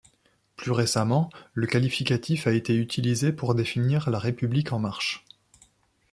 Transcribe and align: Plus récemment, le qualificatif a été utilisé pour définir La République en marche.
Plus 0.55 0.71
récemment, 0.71 1.29
le 1.53 1.67
qualificatif 1.67 2.47
a 2.47 2.53
été 2.53 2.73
utilisé 2.75 3.31
pour 3.31 3.53
définir 3.53 4.09
La 4.09 4.17
République 4.17 4.73
en 4.73 4.79
marche. 4.79 5.23